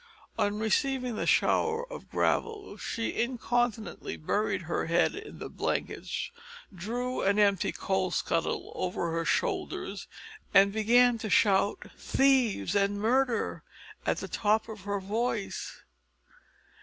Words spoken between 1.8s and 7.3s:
of gravel she incontinently buried her head in the blankets, drew